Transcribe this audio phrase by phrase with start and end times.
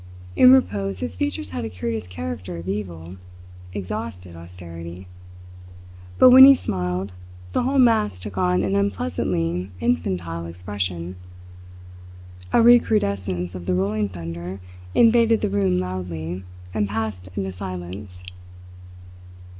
[0.35, 3.17] In repose his features had a curious character of evil,
[3.71, 5.05] exhausted austerity;
[6.17, 7.11] but when he smiled,
[7.51, 11.17] the whole mask took on an unpleasantly infantile expression.
[12.51, 14.59] A recrudescence of the rolling thunder
[14.95, 18.23] invaded the room loudly, and passed into silence.